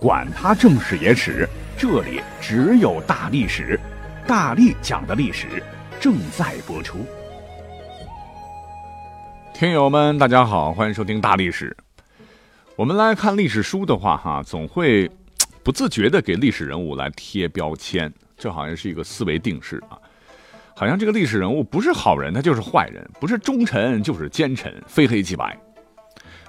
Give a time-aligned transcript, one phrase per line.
[0.00, 1.48] 管他正史野史，
[1.78, 3.78] 这里只有大历史，
[4.26, 5.62] 大力讲的历史
[6.00, 6.98] 正在播出。
[9.54, 11.74] 听友们，大家好，欢迎收听大历史。
[12.76, 15.10] 我们来看历史书的话，哈，总会
[15.62, 19.96] 不自觉的给历史人物来贴标签，这好像是一个思维定式啊，
[20.76, 25.56] 好像这个历史人物不是好人，他就是坏人，不是忠臣就是奸臣，非黑即白。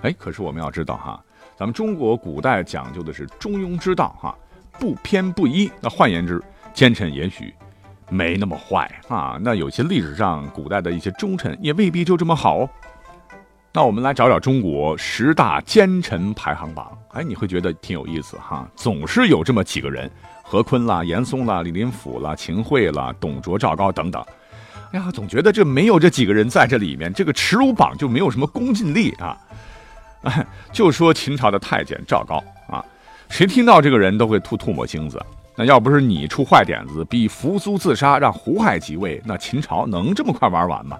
[0.01, 1.23] 哎，可是我们要知道哈。
[1.57, 4.35] 咱们中国古代讲究的是中庸之道，哈，
[4.79, 5.71] 不偏不倚。
[5.79, 6.41] 那换言之，
[6.73, 7.53] 奸臣也许
[8.09, 9.37] 没那么坏啊。
[9.41, 12.67] 那有些历史上古代的一些忠臣也未必就这么好。
[13.71, 18.69] 那我们来找找中国十大奸臣排行榜，哎，你会觉得挺有意思哈。
[18.75, 20.11] 总是有这么几个人，
[20.43, 24.21] 何坤啦、严嵩啦、李林甫啦、秦桧啦、董卓、赵高等等。
[24.91, 29.37] 哎呀，总觉得这没有这几个人在这里面，这个耻辱榜就没有什么公信力啊。
[30.71, 32.83] 就说秦朝的太监赵高啊，
[33.29, 35.23] 谁听到这个人都会吐唾沫星子。
[35.57, 40.97] 那要不是你出坏点子，逼扶苏自杀，让胡亥即位，那秦朝能这么快玩完吗？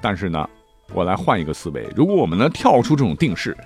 [0.00, 0.48] 但是呢，
[0.92, 3.56] 我来换一个思维，如果我们能跳出这种定式，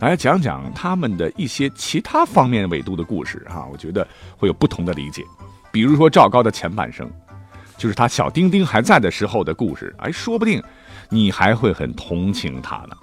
[0.00, 4.04] 来讲讲他们的一些其他方面纬度的故事哈，我觉得
[4.36, 5.22] 会有不同的理解。
[5.70, 7.08] 比如说赵高的前半生，
[7.76, 10.60] 就是他小丁丁还在的时候的故事，哎，说不定
[11.08, 12.96] 你还会很同情他呢。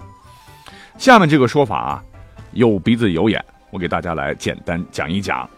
[0.98, 2.04] 下面这个说法啊，
[2.52, 5.48] 有鼻子有眼，我给大家来简单讲一讲。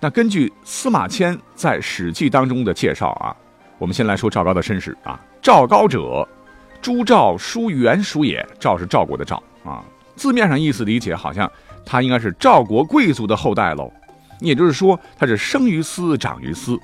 [0.00, 3.36] 那根据司马迁在《史记》当中的介绍啊，
[3.78, 5.20] 我们先来说赵高的身世啊。
[5.42, 6.26] 赵高者，
[6.80, 8.46] 朱赵叔元属也。
[8.58, 9.84] 赵是赵国的赵啊，
[10.16, 11.50] 字面上意思理解好像
[11.84, 13.92] 他应该是赵国贵族的后代喽。
[14.40, 16.78] 也就是说，他是生于斯，长于斯，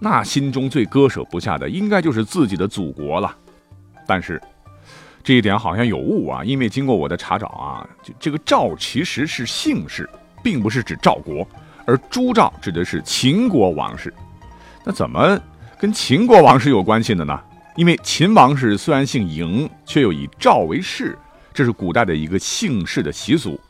[0.00, 3.34] 那心中最割舍不下的应该就是自己的祖国了。
[4.06, 4.40] 但是。
[5.26, 10.08] 这一点好像有误啊，因为经过我的查找啊，就这个赵其实是姓氏，
[10.40, 11.44] 并不是指赵国，
[11.84, 14.14] 而朱赵指的是秦国王室。
[14.84, 15.36] 那怎么
[15.80, 17.36] 跟秦国王室有关系的呢？
[17.74, 21.18] 因为秦王室虽然姓嬴，却又以赵为氏，
[21.52, 23.60] 这是古代的一个姓氏的习俗。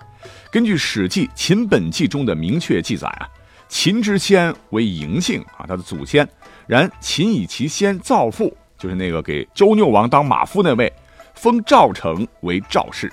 [0.52, 3.26] 根据《史记·秦本纪》中的明确记载啊，
[3.66, 6.28] 秦之先为嬴姓啊，他的祖先。
[6.66, 10.92] 然秦以其先造父，就是那个给周拗王当马夫那位。
[11.36, 13.08] 封赵成为赵氏，《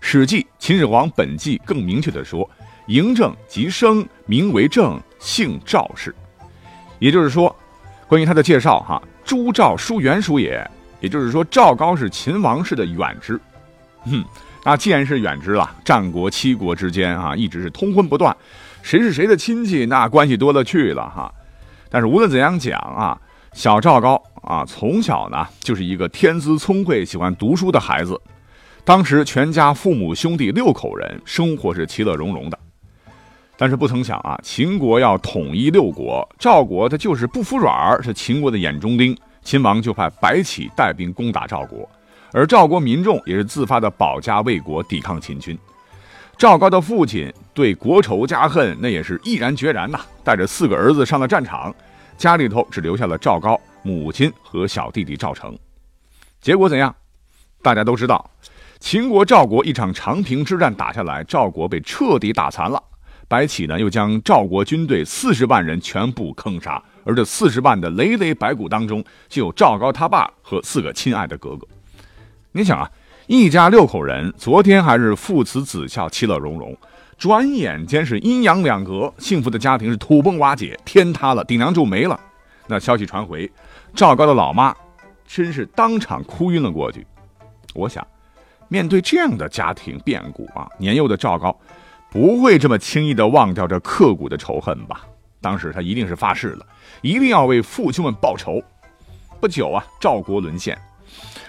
[0.00, 2.48] 史记·秦始皇本纪》更明确地说
[2.86, 6.14] ：“嬴政即生，名为政，姓赵氏。”
[7.00, 7.54] 也就是说，
[8.06, 10.64] 关于他的介绍，哈，朱赵叔元属也。
[11.00, 13.40] 也就是说，赵高是秦王室的远支。
[14.04, 14.24] 哼，
[14.64, 18.34] 那既然是远支了，战国七国之间啊，一直是通婚不断，
[18.82, 21.32] 谁是谁的亲戚，那关系多了去了哈。
[21.90, 23.20] 但是无论怎样讲啊。
[23.60, 28.18] 小赵高啊，从小呢就是一个天资聪慧、喜欢读书的孩子。
[28.86, 32.58] 当时全家父母兄弟六口人，生活是其乐融融的。
[33.58, 39.14] 但是不曾想啊，秦国要统一六国，赵国他就是不服软，是秦国的眼中钉。
[39.42, 41.86] 秦王就派白起带兵攻打赵国，
[42.32, 45.58] 而赵国民众也是自发的保家卫国，抵抗秦军。
[46.38, 51.74] 赵高的父亲对国仇家恨，那也是毅然决然呐，带着四个儿子上了战场。
[52.20, 55.58] 家里头只留下了赵高母亲和小弟弟赵成，
[56.38, 56.94] 结果怎样？
[57.62, 58.30] 大家都知道，
[58.78, 62.82] 秦国赵国一场长平之战打下来，赵国被彻底打残了。
[63.26, 71.66] 白起呢，又将赵国军队四十万人全部坑杀，而这四十万的累累白骨当中，就有赵高他爸和四个亲爱的哥哥。
[72.52, 72.90] 你想啊，
[73.28, 76.76] 一家六口人，昨天还是父慈子孝、其乐融融。
[77.20, 82.18] 转眼间是阴阳两隔，幸福的家庭是土崩瓦解，天塌了，顶梁柱没了。
[82.66, 83.48] 那消息传回，
[83.94, 84.74] 赵高的老妈
[85.26, 87.06] 真是当场哭晕了过去。
[87.74, 88.04] 我想，
[88.68, 91.54] 面对这样的家庭变故啊，年幼的赵高
[92.10, 95.02] 不会这么轻易的忘掉这刻骨的仇恨吧？
[95.42, 96.64] 当时他一定是发誓了，
[97.02, 98.62] 一定要为父亲们报仇。
[99.38, 100.78] 不久啊，赵国沦陷，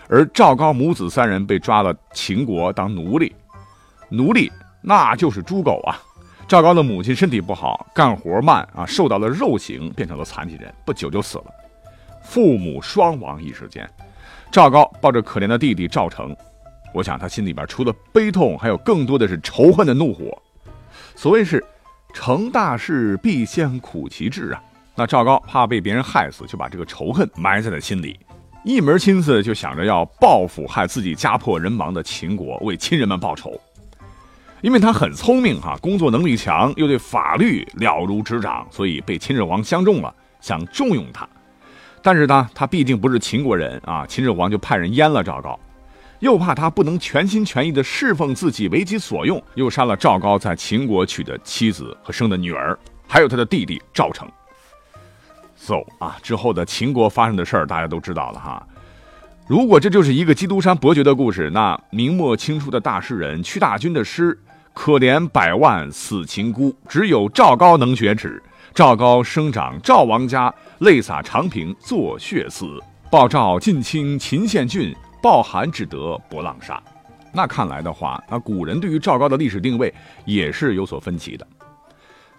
[0.10, 3.34] 而赵高母子三人被抓了秦国当奴隶，
[4.10, 4.52] 奴隶。
[4.82, 6.02] 那就是猪狗啊！
[6.48, 11.46] 赵高的母亲身体不好，干活慢啊，受到了肉刑，变成了残疾人，不久就死了。
[12.24, 13.90] 父母双亡一时间，
[14.52, 16.36] 赵高抱着可怜的弟弟赵成，
[16.94, 20.38] 我想他心里边除了悲痛，还有更多的是仇恨的怒火。
[21.16, 21.64] 所谓是
[22.14, 24.62] 成大事必先苦其志啊！
[24.96, 28.20] 那赵高怕被别人害死，就把这个仇恨埋在了心里，
[28.66, 33.58] 一门心思就想着要报复害自己家破人亡的秦国，为亲人们报仇。
[34.62, 41.28] 因为他很聪明哈，工作能力强，又对法律了如指掌，所以被秦始皇相中了，想重用他。
[42.04, 45.60] 但是呢，他毕竟不是秦国人啊，秦始皇就派人阉了赵高。
[46.20, 54.30] 又怕他不能全心全意的侍奉自己，为己所用，又杀了赵高在秦国娶的妻子和生的女儿，还有他的弟弟赵成。
[55.56, 58.68] So 啊，之后的秦国发生的事儿大家都知道了哈。
[59.48, 64.38] 如果这就是一个基督山伯爵的故事，那明末清初的大诗人屈大均的诗
[64.74, 68.42] “可怜百万死秦孤，只有赵高能雪耻。
[68.74, 72.80] 赵高生长赵王家，泪洒长平作血死。
[73.10, 76.82] 报赵近亲秦献郡，报韩只得博浪沙。”
[77.34, 79.94] 那看来的话，那古人对于赵高的历史定位
[80.26, 81.46] 也是有所分歧的。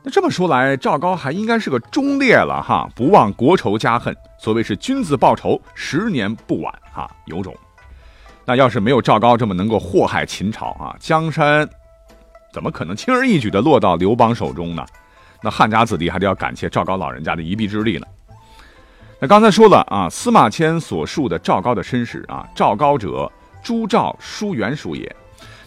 [0.02, 4.17] 那这么说来，赵高还应该是个忠烈了哈，不忘国仇家恨。
[4.38, 7.55] 所谓是君子报仇，十年不晚哈，有种。
[8.44, 11.69] 那要是没有赵高这么能够祸害秦朝啊，江山
[12.52, 14.84] 怎么可能轻而易举的落到刘邦手中呢？
[15.43, 18.06] 那汉家子弟还得要感谢赵高老人家的一臂之力呢。
[19.19, 23.31] 那刚才说了啊，司马迁所述的赵高的身世啊，赵高者，
[23.62, 25.16] 朱赵叔元属也。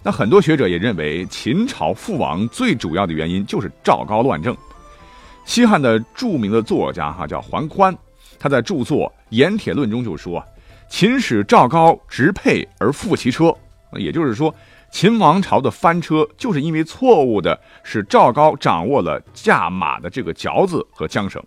[0.03, 4.55] 那很多学者也认为，秦朝覆亡最主要的原因就是赵高乱政。
[5.45, 7.95] 西汉的著名的作家哈叫桓宽，
[8.37, 10.43] 他在著作《盐铁论》中就说
[10.87, 13.53] ：“秦使赵高直沛而覆其车。”
[13.97, 14.53] 也就是说，
[14.91, 21.43] 秦王朝的翻车就是因为错误的使赵高掌握了驾马的这个嚼子和缰绳。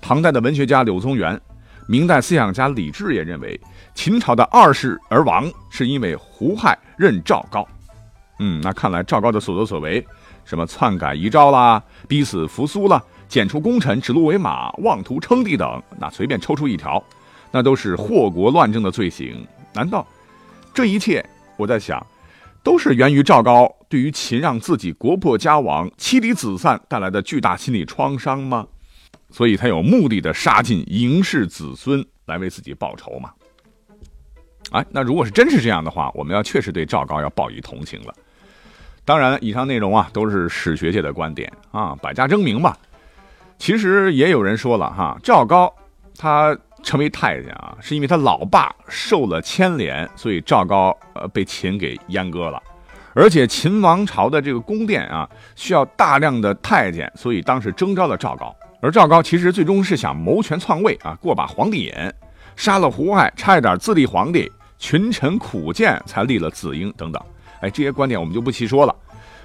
[0.00, 1.40] 唐代的文学家柳宗元，
[1.86, 3.60] 明代思想家李治也认为。
[3.94, 7.66] 秦朝的二世而亡，是因为胡亥任赵高。
[8.40, 10.04] 嗯，那看来赵高的所作所为，
[10.44, 17.00] 什么篡改遗诏啦，逼死扶苏啦，剪除功臣，指鹿为马，妄图称帝等，那随便抽出一条，
[17.52, 19.46] 那都是祸国乱政的罪行。
[19.72, 20.04] 难道
[20.74, 21.24] 这一切，
[21.56, 22.04] 我在想，
[22.64, 28.66] 都是源于赵高对于秦让自己国破家亡、妻离子散带来的巨大心理创伤吗？
[29.30, 33.30] 所以他有目的的杀尽嬴氏子孙来为自己报仇吗？
[34.70, 38.14] 哎，那如果是真是这样的话，我们要确实对赵高要报以同情了。
[39.04, 42.78] 当然，以上内容啊都是史学界的观点啊，百家争鸣吧。
[43.58, 45.72] 其实也有人说了哈，赵高
[46.16, 52.62] 他成为太监啊，是因为他老爸受了牵连，所以赵高呃被秦给阉割了。
[53.14, 58.54] 而且秦王朝的这个宫殿啊需要大量的太监，所以当时征召了赵高。
[58.80, 61.92] 而赵高其实最终是想谋权篡位啊，过把皇帝瘾，
[62.54, 64.52] 杀了胡亥，差一点自立皇帝。
[64.76, 67.22] 群臣苦谏，才立了子婴等等。
[67.60, 68.94] 哎，这些观点我们就不细说了。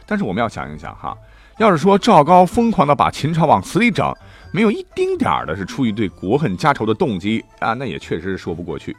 [0.05, 1.15] 但是我们要想一想哈，
[1.59, 4.13] 要是说赵高疯狂的把秦朝往死里整，
[4.51, 8.95] 没有一丁点儿的是出于对国恨家仇的动机啊，那也确实是说不过去。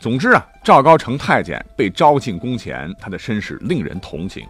[0.00, 4.46] 总之啊，赵高成太监被招进宫前，他的身世令人同情。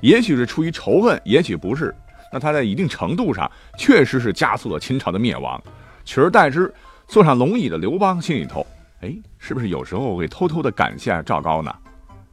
[0.00, 1.94] 也许是出于仇恨，也许不是。
[2.32, 5.62] 那他在一定程度上确实是加速了秦朝的灭亡。
[6.04, 6.72] 取而代之，
[7.06, 8.66] 坐上龙椅的刘邦心里头。
[9.02, 11.74] 哎，是不是有时候会偷偷的感谢赵高呢？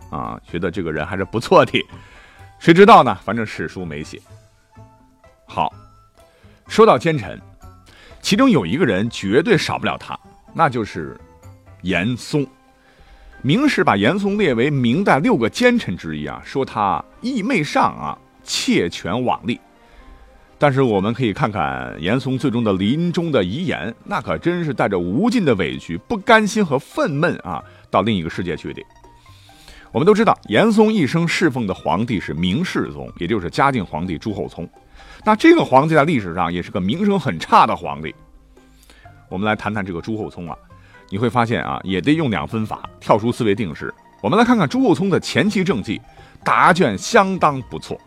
[0.09, 1.85] 啊，觉得这个人还是不错的。
[2.57, 3.18] 谁知道呢？
[3.23, 4.19] 反正史书没写。
[5.45, 5.73] 好，
[6.71, 7.38] 说到奸臣，
[8.21, 10.18] 其中有一个人绝对少不了他，
[10.53, 11.19] 那就是
[11.81, 12.47] 严嵩。
[13.41, 19.59] 明史把严嵩列为明代六个奸臣之一啊，说他义媚上啊，窃权罔利。
[20.57, 28.81] 但是我们可以看看严嵩最终的临终的遗言，那可真是带着无尽的委屈、不甘心和愤懑啊，到另一个世界去的。
[29.91, 34.65] 我们都知道，严嵩一生侍奉的皇帝是明世宗，也就是嘉靖皇帝朱厚熜。
[35.23, 38.13] 那这个皇帝在历史上也是个名声很差的皇帝。
[39.30, 40.57] 我们来谈谈这个朱厚熜啊，
[41.09, 43.94] 你会发现啊，也得用两分法，跳出思维定式。
[44.21, 46.01] 我们来看看朱厚熜的前期政绩，
[46.44, 47.99] 答卷相当不错。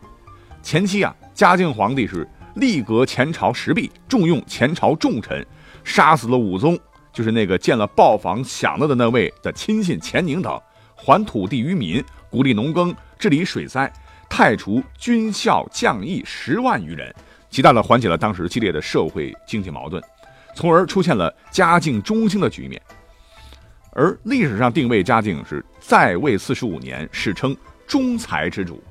[0.61, 2.27] 前期啊，嘉靖皇帝是。
[2.55, 5.45] 立革前朝石壁，重用前朝重臣，
[5.83, 6.79] 杀死了武宗，
[7.11, 10.57] 就是那个建了豹房享乐的那位的亲信钱宁等，
[10.95, 13.91] 还土地于民，鼓励农耕，治理水灾，
[14.29, 17.13] 太除军校将役十万余人，
[17.49, 20.03] 极大的缓解了当时激烈的社会经济矛盾，
[20.55, 22.81] 从而出现了嘉靖中兴的局面。
[23.91, 27.55] 而历史上定位嘉靖是在位四十五年，史称
[27.87, 28.83] 中才之主。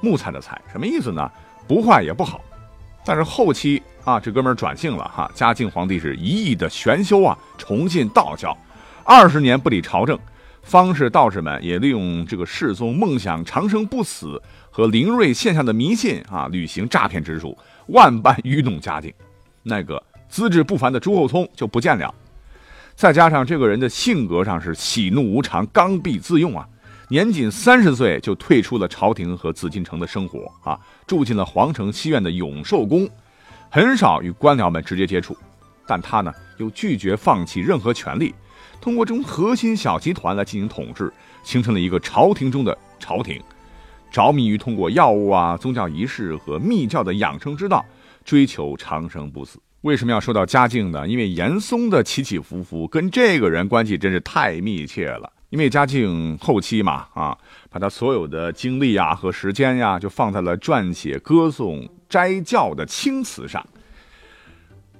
[0.00, 1.30] 木材的材什么意思呢？
[1.66, 2.40] 不坏也不好。
[3.04, 5.30] 但是后期啊，这哥们儿转性了哈。
[5.34, 8.56] 嘉靖皇帝是一意的玄修啊，崇信道教，
[9.04, 10.18] 二十年不理朝政。
[10.62, 19.12] 方士道士们也利用这个世宗梦想长生不死和灵瑞现象的迷信啊，履行诈骗之术，万般愚弄嘉靖。
[19.62, 22.14] 那个资质不凡的朱厚熜就不见了。
[22.94, 26.68] 再加上这个人的性格上是喜怒无常、刚愎自用啊。
[27.10, 33.08] 年仅三十岁就退出了朝廷和紫禁城的生活啊，住进了皇城西苑的永寿宫，
[33.70, 35.34] 很少与官僚们直接接触。
[35.86, 38.34] 但他呢，又拒绝放弃任何权利，
[38.80, 43.42] 通过这种核心小集团来进行统治，形成了一个朝廷中的朝廷，
[44.10, 47.84] 着迷于通过药物啊、宗教仪式和密教的养生之道，
[48.24, 49.60] 追求长生不死。
[49.82, 51.06] 为什么要说到嘉靖呢？
[51.06, 55.32] 因为严嵩的起起伏伏跟这个人关系真是太密切了。
[55.50, 57.36] 因为嘉靖后期嘛，啊，
[57.70, 63.66] 把他所有的精力啊和时间呀，就放在了撰写歌颂斋教的青词上。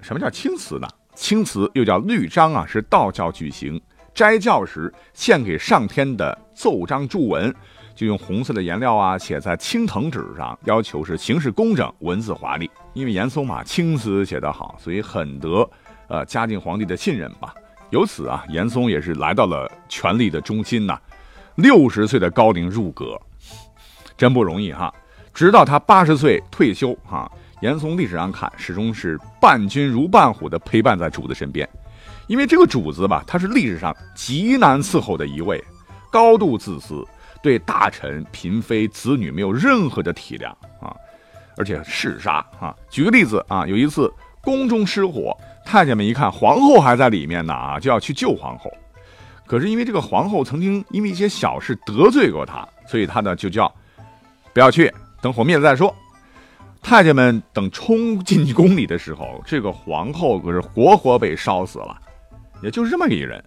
[0.00, 0.88] 什么叫青词呢？
[1.18, 3.78] 青词又叫绿章啊，是道教举行
[4.14, 7.52] 斋教时献给上天的奏章祝文，
[7.92, 12.70] 就用红色的颜料啊写在青藤纸上，要求是形式工整，文字华丽。
[12.94, 15.68] 因为严嵩嘛，青词写得好，所以很得
[16.06, 17.52] 呃嘉靖皇帝的信任吧。
[17.90, 20.96] 由此啊，严嵩也是来到了权力的中心呐。
[21.56, 23.20] 六十岁的高龄入阁，
[24.16, 24.94] 真不容易哈。
[25.34, 27.30] 直到他八十岁退休哈，
[27.60, 31.68] 严嵩历史上看始终是伴君如伴虎的陪伴在主子身边。
[32.26, 35.62] 因为这个主子吧，他是历史上极难伺候的一位，
[36.10, 37.04] 高度自私，
[37.42, 40.48] 对大臣、嫔妃、子女没有任何的体谅
[40.84, 40.94] 啊，
[41.56, 42.74] 而且嗜杀啊。
[42.90, 44.12] 举个例子啊，有一次
[44.42, 45.36] 宫中失火。
[45.64, 48.72] 太监们一看皇后还在里面呢啊，就要去救皇后。
[49.46, 53.70] 可是因为这个皇后曾经因为一些小事得罪过他，所以他呢就叫
[54.52, 55.94] 不要去，等火灭了再说。
[56.88, 61.94] 太监们等冲进宫里的时候，这个皇后可是活活被烧死了。
[62.62, 63.44] 也就是这么一人。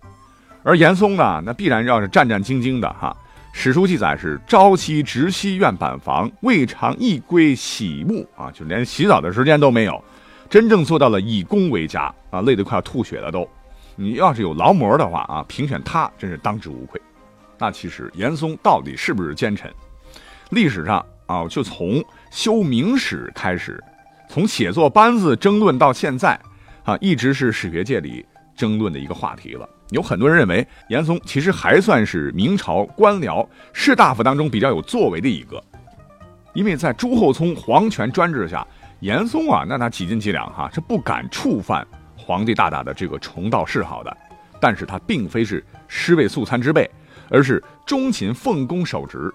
[0.61, 3.17] 而严嵩呢，那必然要是战战兢兢的哈。
[3.51, 10.03] 史书记载是朝夕直西院板房，未尝一归洗沐啊，就连洗澡的时间都没有。
[10.47, 13.49] 真正做到了以宫为家啊，累得快要吐血了都。
[13.95, 17.01] 你要是有劳模的话啊，评选他真是当之无愧。
[17.57, 19.73] 那其实严嵩到底是不是奸臣？
[20.51, 23.81] 历史上啊，就从修《明史》开始，
[24.27, 26.37] 从写作班子争论到现在
[26.83, 29.67] 啊，一直是史学界里争论的一个话题了。
[29.91, 35.63] 有很多人认为严嵩其实还算是明朝官僚士大夫当中比较有作为的一个，
[36.53, 38.67] 因为在朱厚熜皇权专制下。
[38.99, 44.15] 严嵩啊，那他几斤几两哈，是不敢触犯皇帝大大的这个崇道谥号的。
[44.59, 46.87] 但是他并非是尸位素餐之辈，
[47.29, 49.33] 而是忠勤奉公守职。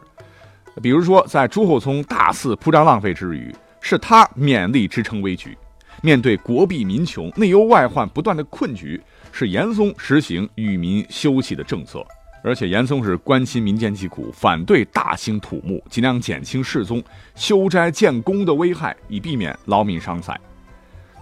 [0.83, 5.57] 比如说，在朱厚熜大肆铺张浪费之余，是他勉力支撑危局。
[6.03, 9.01] 面对国弊民穷、内忧外患不断的困局，
[9.33, 12.05] 是严嵩实行与民休息的政策。
[12.43, 17.03] 而且严嵩是关心民间疾苦，反对大兴土木，尽量减轻世宗
[17.35, 20.39] 修斋建宫的危害，以避免劳民伤财。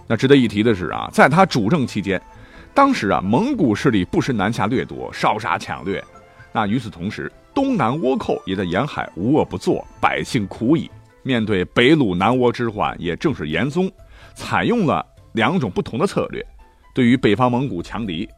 [0.05, 2.21] 那值得一提的是啊，在他主政期间，
[2.75, 6.03] 当时啊蒙古势力不时南下掠夺、烧杀抢掠。
[6.51, 10.91] 那与此同时，东南倭寇也在沿海无恶不作，百姓苦矣。
[11.23, 13.89] 面对北虏南倭之患，也正是严嵩
[14.35, 16.45] 采用了两种不同的策略，
[16.93, 18.29] 对于北方蒙古强敌。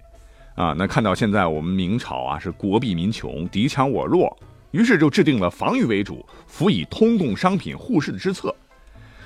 [0.56, 4.36] 啊，那看到现在我们明朝啊是国弊民穷，敌强我弱，
[4.72, 8.56] 于是就制定了防御为主、辅以通贡商品互市之策。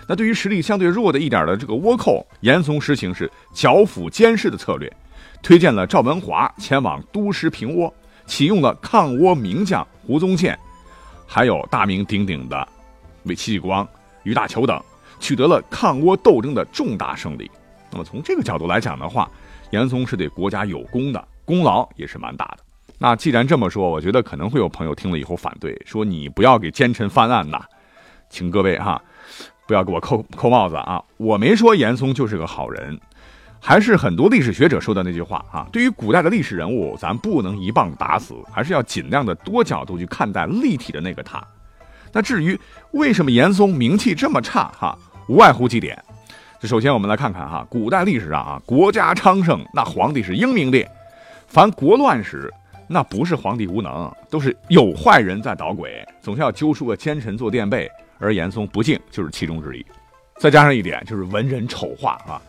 [0.08, 4.92] 那对于实力相对弱的一点的这个倭寇，严嵩实行是剿抚监视的策略，
[5.44, 7.92] 推荐了赵文华前往都师平倭，
[8.32, 10.58] 启用了抗倭名将胡宗宪，
[11.28, 12.66] 还有大名鼎鼎的
[13.24, 13.86] 韦戚继光、
[14.24, 14.82] 于大球等，
[15.20, 17.52] 取得了抗倭斗争的重大胜利。
[17.92, 19.30] 那么从这个角度来讲的话，
[19.72, 22.64] 严嵩是对国家有功的，功劳也是蛮大的。
[22.98, 27.62] 那既然这么说，我觉得可能会有朋友听了以后反对，说你不要给奸臣翻案呐，
[28.30, 29.02] 请各位哈，
[29.68, 31.04] 不要给我扣扣帽子啊！
[31.18, 32.98] 我没说严嵩就是个好人，
[33.64, 41.42] 还是很多历史学者说的那句话啊，对于古代的历史人物，咱不能一棒打死，还是要尽量的多角度去看待立体的那个他。
[42.12, 42.60] 那至于
[42.92, 45.98] 为什么严嵩名气这么差哈，无外乎几点。
[46.64, 50.84] 首先，我们来看看哈，古代历史上啊，国家昌盛，那皇帝是英明的；
[51.48, 52.52] 凡国乱时，
[52.88, 57.90] 那不是皇帝无能，都是有坏人在捣鬼，总是要揪出个奸臣做垫背。
[58.18, 59.86] 而严嵩不幸就是其中之一。
[60.38, 62.42] 再加上一点，就是文人丑化啊。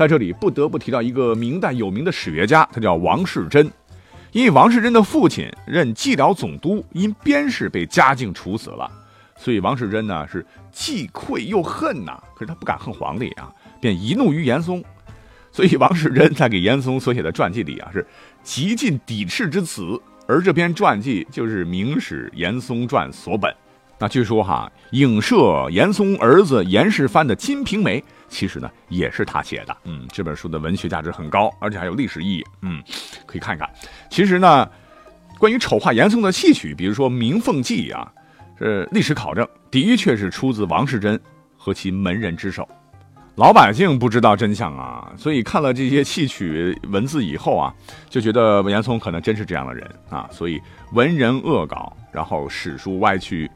[0.00, 3.70] 在这里不得不提到一个明代有名的史学家，他叫王世贞。
[4.32, 8.90] 因为王世贞的父亲任蓟辽总督，因鞭事被嘉靖处死了，
[9.36, 10.42] 所以王世贞呢是
[10.72, 12.18] 既愧又恨呐。
[12.34, 13.52] 可是他不敢恨皇帝啊。
[13.78, 14.82] 便一怒于严嵩，
[15.52, 18.06] 所以王世贞在给严嵩所写的传记里啊，是
[18.42, 20.00] 极尽抵斥之词。
[20.26, 23.54] 而这篇传记就是《明史严嵩传》所本。
[24.02, 29.76] 那据说哈，影射严嵩儿子严世蕃的《金瓶梅》，其实呢也是他写的。
[29.84, 32.42] 嗯，这本书的文学价值很高，而且还有历史意义。
[32.62, 32.82] 嗯，
[33.26, 33.68] 可以看一看。
[34.08, 34.66] 其实呢，
[35.38, 38.10] 关于丑化严嵩的戏曲，比如说《鸣凤记》啊，
[38.58, 41.20] 是历史考证的确是出自王世贞
[41.58, 42.66] 和其门人之手。
[43.36, 47.74] 老百姓不知道真相啊，所以看了这些戏曲文字以后啊，
[48.08, 50.60] 就觉得严嵩可能真是这样的人啊，所以
[50.92, 53.50] 文人恶搞，然后史书歪曲，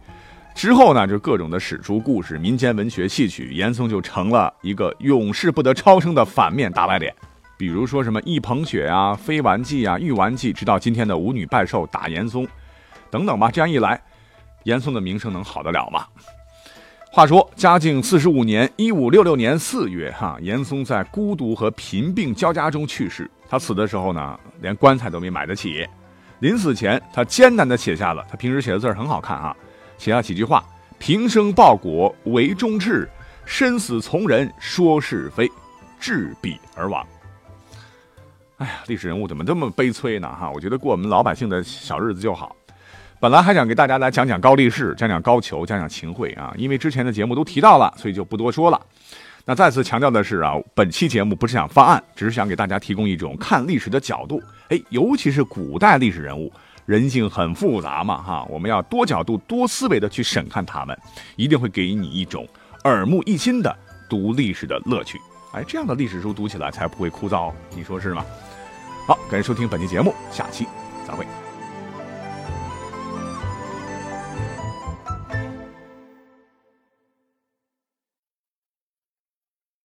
[0.55, 7.15] 之后呢，就各种的史书故事、民间文学、戏曲，严嵩就成了一个永世不得超生的反面大白脸。
[7.57, 12.47] 比如说什么一捧雪啊、飞丸记啊、玉丸记，直到今天的舞女拜寿、打严嵩
[13.11, 13.51] 等等吧。
[13.51, 14.01] 这样一来，
[14.63, 16.07] 严嵩的名声能好得了吗？
[17.11, 23.31] 话说嘉靖四十五年（一五六六年四月），哈，严嵩在孤独和贫病交加中去世。
[23.49, 25.87] 他死的时候呢，连棺材都没买得起。
[26.41, 29.57] 临死前，他艰难地写下了他平时写的字很好看啊，
[29.99, 30.65] 写下几句话
[30.99, 33.09] ：“平生报国为忠志，
[33.45, 35.51] 身死从人说是非，
[35.99, 37.07] 至彼而亡。”
[38.59, 40.29] 哎呀，历史人物怎么这么悲催呢？
[40.29, 42.55] 哈，我觉得过我们老百姓的小日子就好。
[43.19, 48.81] 本来还想给大家来讲讲高力士，讲讲高俅，讲讲秦桧啊，因为之前的节目都提到了，所以就不多说了。
[49.47, 54.43] 那再次强调的是啊，本期节目不是想翻案，只是想给大家提供一种看历史的角度。
[54.69, 56.53] 哎，尤其是古代历史人物，
[56.87, 60.99] 人性很复杂嘛，哈，我们要多角度、多思维的去审看他们，
[61.37, 62.47] 一定会给你一种
[62.85, 63.75] 耳目一新的
[64.09, 65.19] 读历史的乐趣。
[65.53, 68.25] 哎，这样的历史书读起来才不会枯燥，你说是吗？
[69.07, 70.67] 好，感谢收听本期节目，下期
[71.07, 71.44] 再会。